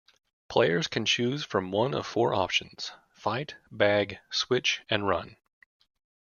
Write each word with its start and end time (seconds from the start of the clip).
Players 0.49 0.87
can 0.87 1.05
choose 1.05 1.43
from 1.43 1.69
one 1.69 1.93
of 1.93 2.07
four 2.07 2.33
options: 2.33 2.91
Fight, 3.11 3.57
Bag, 3.69 4.17
Switch, 4.31 4.81
and 4.89 5.07
Run. 5.07 5.37